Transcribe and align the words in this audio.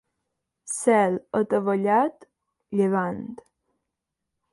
Cel 0.75 1.19
atavellat, 1.39 2.25
llevant. 2.79 3.21